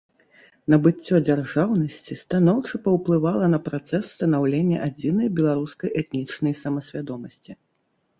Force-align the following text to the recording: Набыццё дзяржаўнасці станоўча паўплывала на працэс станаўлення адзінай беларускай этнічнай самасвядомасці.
Набыццё 0.73 1.17
дзяржаўнасці 1.25 2.15
станоўча 2.21 2.79
паўплывала 2.85 3.49
на 3.55 3.59
працэс 3.67 4.09
станаўлення 4.15 4.77
адзінай 4.87 5.27
беларускай 5.41 5.89
этнічнай 6.01 6.57
самасвядомасці. 6.63 7.51